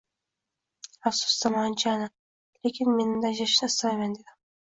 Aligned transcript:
«Afsusdaman 1.09 1.75
Jana, 1.83 2.07
lekin 2.67 2.91
men 2.95 3.13
endi 3.17 3.31
ajrashishni 3.33 3.71
istamayman», 3.73 4.19
dedim 4.19 4.37